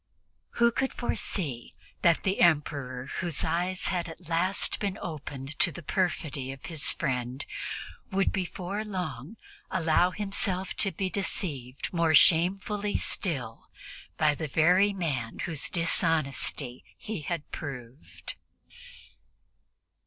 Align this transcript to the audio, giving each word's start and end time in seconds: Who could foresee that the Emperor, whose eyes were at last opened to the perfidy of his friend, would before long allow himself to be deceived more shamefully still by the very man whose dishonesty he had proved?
Who 0.53 0.71
could 0.71 0.95
foresee 0.95 1.75
that 2.01 2.23
the 2.23 2.39
Emperor, 2.39 3.05
whose 3.19 3.43
eyes 3.43 3.89
were 3.91 3.99
at 3.99 4.27
last 4.27 4.79
opened 4.99 5.59
to 5.59 5.71
the 5.71 5.83
perfidy 5.83 6.51
of 6.51 6.65
his 6.65 6.91
friend, 6.93 7.45
would 8.09 8.31
before 8.31 8.83
long 8.83 9.37
allow 9.69 10.09
himself 10.09 10.73
to 10.77 10.91
be 10.91 11.11
deceived 11.11 11.93
more 11.93 12.15
shamefully 12.15 12.97
still 12.97 13.69
by 14.17 14.33
the 14.33 14.47
very 14.47 14.91
man 14.91 15.37
whose 15.37 15.69
dishonesty 15.69 16.83
he 16.97 17.21
had 17.21 17.51
proved? 17.51 18.33